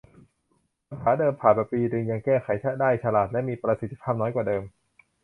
[0.89, 2.35] ปัญหาเดิมผ่านมาปีนึงยังแก้
[2.81, 4.63] ได้ฉลาดและมีประสิทธิภาพน้อยเท่าเดิม